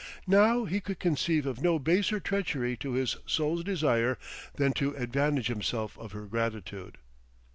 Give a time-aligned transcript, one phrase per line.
[0.25, 4.17] Now he could conceive of no baser treachery to his soul's desire
[4.55, 6.97] than to advantage himself of her gratitude.